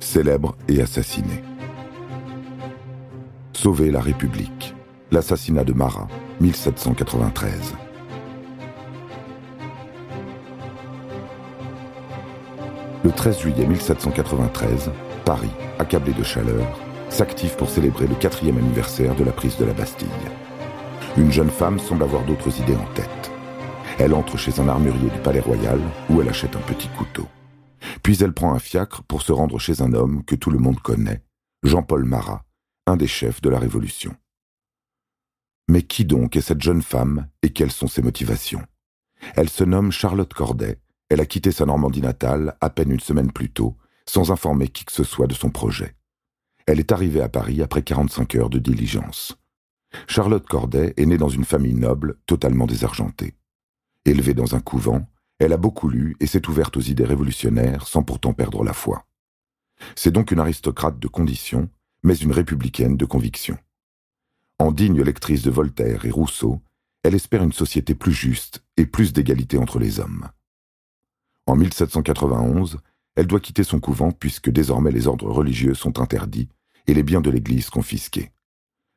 célèbre 0.00 0.56
et 0.68 0.80
assassiné. 0.80 1.42
Sauver 3.52 3.90
la 3.90 4.00
République. 4.00 4.74
L'assassinat 5.10 5.64
de 5.64 5.72
Marat, 5.72 6.08
1793. 6.40 7.74
Le 13.02 13.10
13 13.10 13.40
juillet 13.40 13.66
1793, 13.66 14.90
Paris, 15.24 15.50
accablé 15.78 16.12
de 16.12 16.22
chaleur, 16.22 16.78
s'active 17.08 17.56
pour 17.56 17.68
célébrer 17.68 18.06
le 18.06 18.14
quatrième 18.14 18.58
anniversaire 18.58 19.14
de 19.16 19.24
la 19.24 19.32
prise 19.32 19.56
de 19.56 19.64
la 19.64 19.72
Bastille. 19.72 20.08
Une 21.16 21.32
jeune 21.32 21.50
femme 21.50 21.78
semble 21.78 22.04
avoir 22.04 22.24
d'autres 22.24 22.60
idées 22.60 22.76
en 22.76 22.94
tête. 22.94 23.30
Elle 23.98 24.14
entre 24.14 24.38
chez 24.38 24.60
un 24.60 24.68
armurier 24.68 25.10
du 25.10 25.18
Palais 25.18 25.40
Royal 25.40 25.80
où 26.08 26.20
elle 26.20 26.28
achète 26.28 26.56
un 26.56 26.60
petit 26.60 26.88
couteau. 26.88 27.26
Puis 28.10 28.24
elle 28.24 28.32
prend 28.34 28.52
un 28.52 28.58
fiacre 28.58 29.04
pour 29.04 29.22
se 29.22 29.30
rendre 29.30 29.60
chez 29.60 29.82
un 29.82 29.92
homme 29.92 30.24
que 30.24 30.34
tout 30.34 30.50
le 30.50 30.58
monde 30.58 30.80
connaît, 30.80 31.22
Jean-Paul 31.62 32.04
Marat, 32.04 32.44
un 32.88 32.96
des 32.96 33.06
chefs 33.06 33.40
de 33.40 33.48
la 33.48 33.60
Révolution. 33.60 34.16
Mais 35.68 35.82
qui 35.82 36.04
donc 36.04 36.34
est 36.34 36.40
cette 36.40 36.60
jeune 36.60 36.82
femme 36.82 37.28
et 37.42 37.50
quelles 37.50 37.70
sont 37.70 37.86
ses 37.86 38.02
motivations? 38.02 38.64
Elle 39.36 39.48
se 39.48 39.62
nomme 39.62 39.92
Charlotte 39.92 40.34
Corday 40.34 40.80
elle 41.08 41.20
a 41.20 41.24
quitté 41.24 41.52
sa 41.52 41.66
Normandie 41.66 42.00
natale 42.00 42.56
à 42.60 42.68
peine 42.68 42.90
une 42.90 42.98
semaine 42.98 43.30
plus 43.30 43.48
tôt, 43.52 43.76
sans 44.06 44.32
informer 44.32 44.66
qui 44.66 44.84
que 44.84 44.92
ce 44.92 45.04
soit 45.04 45.28
de 45.28 45.34
son 45.34 45.50
projet. 45.50 45.94
Elle 46.66 46.80
est 46.80 46.90
arrivée 46.90 47.22
à 47.22 47.28
Paris 47.28 47.62
après 47.62 47.82
45 47.82 48.34
heures 48.34 48.50
de 48.50 48.58
diligence. 48.58 49.36
Charlotte 50.08 50.48
Corday 50.48 50.94
est 50.96 51.06
née 51.06 51.16
dans 51.16 51.28
une 51.28 51.44
famille 51.44 51.74
noble, 51.74 52.16
totalement 52.26 52.66
désargentée. 52.66 53.36
Élevée 54.04 54.34
dans 54.34 54.56
un 54.56 54.60
couvent, 54.60 55.06
elle 55.40 55.52
a 55.54 55.56
beaucoup 55.56 55.88
lu 55.88 56.16
et 56.20 56.26
s'est 56.26 56.48
ouverte 56.48 56.76
aux 56.76 56.82
idées 56.82 57.04
révolutionnaires 57.04 57.86
sans 57.86 58.02
pourtant 58.02 58.34
perdre 58.34 58.62
la 58.62 58.74
foi. 58.74 59.06
C'est 59.96 60.10
donc 60.10 60.30
une 60.30 60.38
aristocrate 60.38 60.98
de 60.98 61.08
condition, 61.08 61.70
mais 62.02 62.14
une 62.14 62.32
républicaine 62.32 62.96
de 62.96 63.06
conviction. 63.06 63.58
En 64.58 64.70
digne 64.70 65.02
lectrice 65.02 65.42
de 65.42 65.50
Voltaire 65.50 66.04
et 66.04 66.10
Rousseau, 66.10 66.60
elle 67.02 67.14
espère 67.14 67.42
une 67.42 67.54
société 67.54 67.94
plus 67.94 68.12
juste 68.12 68.62
et 68.76 68.84
plus 68.84 69.14
d'égalité 69.14 69.56
entre 69.56 69.78
les 69.78 69.98
hommes. 70.00 70.28
En 71.46 71.56
1791, 71.56 72.78
elle 73.16 73.26
doit 73.26 73.40
quitter 73.40 73.64
son 73.64 73.80
couvent 73.80 74.12
puisque 74.12 74.50
désormais 74.50 74.90
les 74.90 75.06
ordres 75.06 75.30
religieux 75.30 75.74
sont 75.74 76.00
interdits 76.00 76.50
et 76.86 76.92
les 76.92 77.02
biens 77.02 77.22
de 77.22 77.30
l'Église 77.30 77.70
confisqués. 77.70 78.30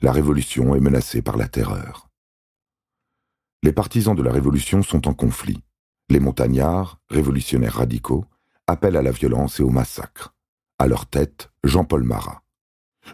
La 0.00 0.12
Révolution 0.12 0.74
est 0.74 0.80
menacée 0.80 1.20
par 1.20 1.36
la 1.36 1.48
terreur. 1.48 2.08
Les 3.62 3.72
partisans 3.72 4.16
de 4.16 4.22
la 4.22 4.32
Révolution 4.32 4.82
sont 4.82 5.06
en 5.06 5.12
conflit. 5.12 5.62
Les 6.10 6.18
montagnards, 6.18 6.98
révolutionnaires 7.08 7.74
radicaux, 7.74 8.24
appellent 8.66 8.96
à 8.96 9.02
la 9.02 9.12
violence 9.12 9.60
et 9.60 9.62
au 9.62 9.70
massacre. 9.70 10.34
À 10.80 10.88
leur 10.88 11.06
tête, 11.06 11.52
Jean-Paul 11.62 12.02
Marat. 12.02 12.42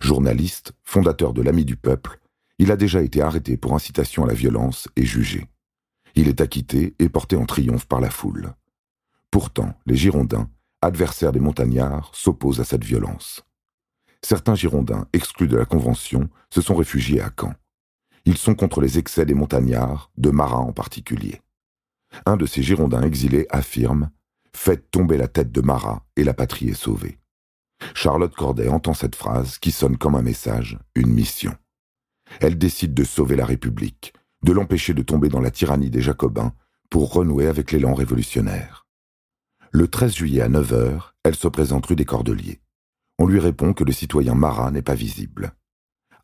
Journaliste, 0.01 0.73
fondateur 0.83 1.35
de 1.35 1.43
l'Ami 1.43 1.67
du 1.67 1.77
Peuple, 1.77 2.19
il 2.59 2.73
a 2.73 2.77
déjà 2.77 3.03
été 3.03 3.21
arrêté 3.21 3.59
pour 3.59 3.75
incitation 3.75 4.25
à 4.25 4.29
la 4.29 4.33
violence 4.33 4.89
et 4.97 5.05
jugé. 5.05 5.47
Il 6.15 6.27
est 6.27 6.41
acquitté 6.41 6.95
et 6.99 7.11
porté 7.11 7.37
en 7.37 7.45
triomphe 7.45 7.85
par 7.85 8.01
la 8.01 8.09
foule. 8.09 8.55
Pourtant, 9.31 9.79
les 9.85 9.97
Girondins, 9.97 10.49
adversaires 10.81 11.33
des 11.33 11.41
montagnards, 11.41 12.11
s'opposent 12.15 12.61
à 12.61 12.65
cette 12.65 12.85
violence. 12.85 13.45
Certains 14.23 14.55
Girondins, 14.55 15.07
exclus 15.13 15.49
de 15.49 15.59
la 15.59 15.67
Convention, 15.67 16.31
se 16.49 16.63
sont 16.63 16.75
réfugiés 16.75 17.21
à 17.21 17.31
Caen. 17.39 17.53
Ils 18.25 18.39
sont 18.39 18.55
contre 18.55 18.81
les 18.81 18.99
excès 18.99 19.27
des 19.27 19.35
montagnards, 19.35 20.11
de 20.17 20.31
Marat 20.31 20.61
en 20.61 20.73
particulier. 20.73 21.43
Un 22.25 22.37
de 22.37 22.47
ces 22.47 22.63
Girondins 22.63 23.03
exilés 23.03 23.47
affirme 23.51 24.11
Faites 24.55 24.91
tomber 24.91 25.19
la 25.19 25.29
tête 25.29 25.53
de 25.53 25.61
Marat 25.61 26.03
et 26.17 26.25
la 26.25 26.33
patrie 26.33 26.71
est 26.71 26.75
sauvée. 26.75 27.19
Charlotte 27.95 28.35
Corday 28.35 28.69
entend 28.69 28.95
cette 28.95 29.15
phrase 29.15 29.59
qui 29.59 29.71
sonne 29.71 29.99
comme 29.99 30.15
un 30.15 30.23
message, 30.23 30.79
une 30.95 31.13
mission. 31.13 31.55
Elle 32.41 32.57
décide 32.57 32.95
de 32.95 33.05
sauver 33.05 33.37
la 33.37 33.45
République, 33.45 34.15
de 34.43 34.53
l'empêcher 34.53 34.95
de 34.95 35.03
tomber 35.03 35.29
dans 35.29 35.41
la 35.41 35.51
tyrannie 35.51 35.91
des 35.91 36.01
Jacobins 36.01 36.55
pour 36.89 37.13
renouer 37.13 37.49
avec 37.49 37.71
l'élan 37.71 37.93
révolutionnaire. 37.93 38.87
Le 39.73 39.89
13 39.89 40.15
juillet 40.15 40.41
à 40.41 40.49
9h, 40.49 41.13
elle 41.23 41.35
se 41.35 41.49
présente 41.49 41.87
rue 41.87 41.97
des 41.97 42.05
Cordeliers. 42.07 42.61
On 43.19 43.27
lui 43.27 43.39
répond 43.39 43.75
que 43.75 43.85
le 43.85 43.93
citoyen 43.93 44.35
Marat 44.35 44.71
n'est 44.71 44.83
pas 44.83 44.95
visible. 44.95 45.53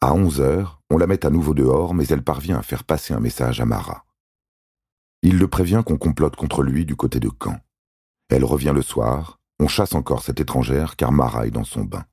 À 0.00 0.15
11h, 0.15 0.69
on 0.91 0.97
la 0.97 1.06
met 1.06 1.25
à 1.27 1.31
nouveau 1.31 1.55
dehors, 1.55 1.94
mais 1.94 2.06
elle 2.06 2.22
parvient 2.22 2.59
à 2.59 2.62
faire 2.62 2.84
passer 2.84 3.15
un 3.15 3.21
message 3.21 3.61
à 3.61 3.67
Marat. 3.67 4.05
Il 5.22 5.38
le 5.38 5.49
prévient 5.49 5.83
qu'on 5.87 5.99
complote 5.99 6.37
contre 6.37 6.62
lui 6.62 6.84
du 6.84 6.97
côté 6.97 7.21
de 7.21 7.31
Caen. 7.43 7.59
Elle 8.28 8.44
revient 8.44 8.72
le 8.75 8.83
soir, 8.83 9.41
on 9.60 9.69
chasse 9.69 9.94
encore 9.94 10.22
cette 10.22 10.41
étrangère 10.41 10.97
car 10.97 11.12
Marat 11.12 11.47
est 11.47 11.53
dans 11.53 11.65
son 11.65 11.84
bain. 11.84 12.05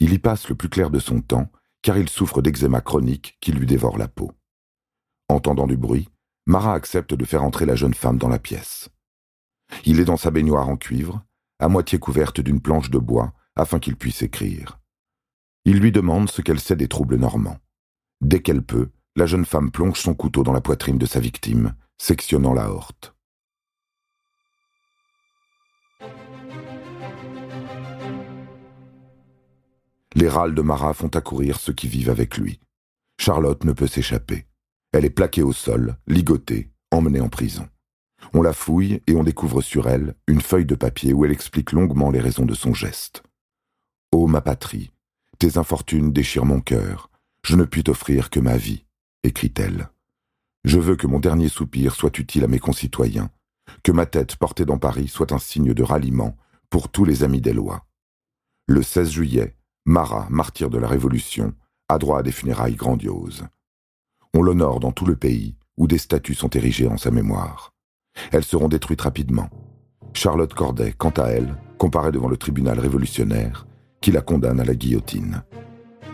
Il 0.00 0.12
y 0.12 0.18
passe 0.18 0.48
le 0.48 0.54
plus 0.54 0.68
clair 0.68 0.90
de 0.90 0.98
son 0.98 1.20
temps, 1.20 1.50
car 1.82 1.96
il 1.98 2.08
souffre 2.08 2.42
d'eczéma 2.42 2.80
chronique 2.80 3.36
qui 3.40 3.52
lui 3.52 3.66
dévore 3.66 3.98
la 3.98 4.08
peau. 4.08 4.32
Entendant 5.28 5.66
du 5.66 5.76
bruit, 5.76 6.08
Marat 6.46 6.74
accepte 6.74 7.14
de 7.14 7.24
faire 7.24 7.42
entrer 7.42 7.66
la 7.66 7.76
jeune 7.76 7.94
femme 7.94 8.18
dans 8.18 8.28
la 8.28 8.38
pièce. 8.38 8.90
Il 9.86 10.00
est 10.00 10.04
dans 10.04 10.16
sa 10.16 10.30
baignoire 10.30 10.68
en 10.68 10.76
cuivre, 10.76 11.24
à 11.58 11.68
moitié 11.68 11.98
couverte 11.98 12.40
d'une 12.40 12.60
planche 12.60 12.90
de 12.90 12.98
bois, 12.98 13.32
afin 13.56 13.78
qu'il 13.78 13.96
puisse 13.96 14.22
écrire. 14.22 14.80
Il 15.64 15.78
lui 15.78 15.92
demande 15.92 16.30
ce 16.30 16.42
qu'elle 16.42 16.60
sait 16.60 16.76
des 16.76 16.88
troubles 16.88 17.16
normands. 17.16 17.58
Dès 18.20 18.40
qu'elle 18.42 18.62
peut, 18.62 18.90
la 19.16 19.26
jeune 19.26 19.46
femme 19.46 19.70
plonge 19.70 19.98
son 19.98 20.14
couteau 20.14 20.42
dans 20.42 20.52
la 20.52 20.60
poitrine 20.60 20.98
de 20.98 21.06
sa 21.06 21.20
victime, 21.20 21.74
sectionnant 21.98 22.54
la 22.54 22.70
horte. 22.70 23.14
Les 30.14 30.28
râles 30.28 30.54
de 30.54 30.62
Marat 30.62 30.94
font 30.94 31.08
accourir 31.08 31.58
ceux 31.58 31.72
qui 31.72 31.88
vivent 31.88 32.10
avec 32.10 32.38
lui. 32.38 32.60
Charlotte 33.18 33.64
ne 33.64 33.72
peut 33.72 33.86
s'échapper. 33.86 34.46
Elle 34.92 35.04
est 35.04 35.10
plaquée 35.10 35.42
au 35.42 35.52
sol, 35.52 35.96
ligotée, 36.06 36.70
emmenée 36.92 37.20
en 37.20 37.28
prison. 37.28 37.68
On 38.32 38.42
la 38.42 38.52
fouille 38.52 39.02
et 39.06 39.16
on 39.16 39.24
découvre 39.24 39.60
sur 39.60 39.88
elle 39.88 40.14
une 40.28 40.40
feuille 40.40 40.66
de 40.66 40.74
papier 40.74 41.12
où 41.12 41.24
elle 41.24 41.32
explique 41.32 41.72
longuement 41.72 42.10
les 42.10 42.20
raisons 42.20 42.46
de 42.46 42.54
son 42.54 42.74
geste. 42.74 43.22
Ô 44.12 44.26
ma 44.28 44.40
patrie, 44.40 44.92
tes 45.38 45.58
infortunes 45.58 46.12
déchirent 46.12 46.46
mon 46.46 46.60
cœur, 46.60 47.10
je 47.44 47.56
ne 47.56 47.64
puis 47.64 47.82
t'offrir 47.82 48.30
que 48.30 48.40
ma 48.40 48.56
vie, 48.56 48.84
écrit-elle. 49.24 49.88
Je 50.64 50.78
veux 50.78 50.96
que 50.96 51.06
mon 51.06 51.20
dernier 51.20 51.48
soupir 51.48 51.94
soit 51.94 52.18
utile 52.18 52.44
à 52.44 52.48
mes 52.48 52.58
concitoyens, 52.58 53.30
que 53.82 53.92
ma 53.92 54.06
tête 54.06 54.36
portée 54.36 54.64
dans 54.64 54.78
Paris 54.78 55.08
soit 55.08 55.32
un 55.32 55.38
signe 55.38 55.74
de 55.74 55.82
ralliement 55.82 56.36
pour 56.70 56.88
tous 56.88 57.04
les 57.04 57.22
amis 57.22 57.42
des 57.42 57.52
lois. 57.52 57.84
Le 58.66 58.82
16 58.82 59.10
juillet, 59.10 59.56
Marat, 59.84 60.26
martyr 60.30 60.70
de 60.70 60.78
la 60.78 60.88
Révolution, 60.88 61.52
a 61.90 61.98
droit 61.98 62.20
à 62.20 62.22
des 62.22 62.32
funérailles 62.32 62.76
grandioses. 62.76 63.44
On 64.32 64.42
l'honore 64.42 64.80
dans 64.80 64.92
tout 64.92 65.04
le 65.04 65.16
pays, 65.16 65.54
où 65.76 65.86
des 65.86 65.98
statues 65.98 66.34
sont 66.34 66.48
érigées 66.48 66.88
en 66.88 66.96
sa 66.96 67.10
mémoire. 67.10 67.74
Elles 68.32 68.44
seront 68.44 68.68
détruites 68.68 69.02
rapidement. 69.02 69.50
Charlotte 70.14 70.54
Corday, 70.54 70.94
quant 70.96 71.10
à 71.10 71.26
elle, 71.26 71.56
comparaît 71.76 72.12
devant 72.12 72.28
le 72.28 72.38
tribunal 72.38 72.78
révolutionnaire 72.78 73.66
qui 74.00 74.12
la 74.12 74.22
condamne 74.22 74.60
à 74.60 74.64
la 74.64 74.74
guillotine. 74.74 75.42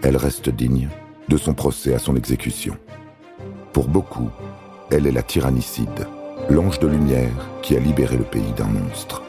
Elle 0.02 0.16
reste 0.16 0.48
digne 0.48 0.88
de 1.28 1.36
son 1.36 1.54
procès 1.54 1.94
à 1.94 1.98
son 1.98 2.16
exécution. 2.16 2.76
Pour 3.80 3.88
beaucoup, 3.88 4.28
elle 4.90 5.06
est 5.06 5.10
la 5.10 5.22
tyrannicide, 5.22 6.06
l'ange 6.50 6.80
de 6.80 6.86
lumière 6.86 7.48
qui 7.62 7.74
a 7.78 7.80
libéré 7.80 8.18
le 8.18 8.24
pays 8.24 8.52
d'un 8.54 8.66
monstre. 8.66 9.22